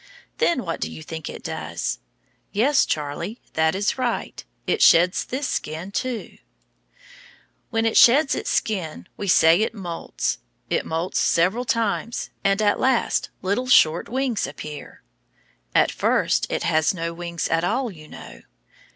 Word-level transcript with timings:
Then 0.39 0.65
what 0.65 0.81
do 0.81 0.91
you 0.91 1.03
think 1.03 1.29
it 1.29 1.43
does? 1.43 1.99
Yes, 2.51 2.87
Charlie, 2.87 3.39
that 3.53 3.75
is 3.75 3.99
right, 3.99 4.43
it 4.65 4.81
sheds 4.81 5.23
this 5.23 5.47
skin 5.47 5.91
too. 5.91 6.39
When 7.69 7.85
it 7.85 7.95
sheds 7.95 8.33
its 8.33 8.49
skin 8.49 9.07
we 9.15 9.27
say 9.27 9.61
it 9.61 9.75
moults. 9.75 10.39
It 10.71 10.87
moults 10.87 11.19
several 11.19 11.65
times, 11.65 12.31
and 12.43 12.63
at 12.63 12.79
last 12.79 13.29
little 13.43 13.67
short 13.67 14.09
wings 14.09 14.47
appear. 14.47 15.03
At 15.75 15.91
first 15.91 16.47
it 16.49 16.63
has 16.63 16.95
no 16.95 17.13
wings 17.13 17.47
at 17.49 17.63
all, 17.63 17.91
you 17.91 18.07
know. 18.07 18.41